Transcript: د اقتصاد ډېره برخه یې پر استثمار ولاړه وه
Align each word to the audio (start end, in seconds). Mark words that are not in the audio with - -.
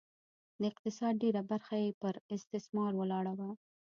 د 0.59 0.61
اقتصاد 0.71 1.13
ډېره 1.23 1.41
برخه 1.51 1.75
یې 1.83 1.91
پر 2.01 2.15
استثمار 2.35 2.91
ولاړه 2.95 3.33
وه 3.39 3.49